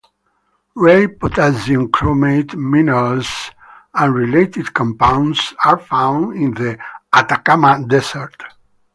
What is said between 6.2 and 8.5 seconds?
in the Atacama desert.